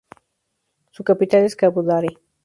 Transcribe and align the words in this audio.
Su 0.89 1.03
capital 1.03 1.43
es 1.45 1.55
Cabudare. 1.55 2.17